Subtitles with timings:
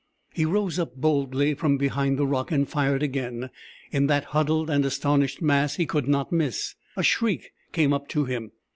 [0.33, 3.51] He rose up boldly from behind the rock and fired again.
[3.91, 6.73] In that huddled and astonished mass he could not miss.
[6.97, 8.51] A shriek came up to him.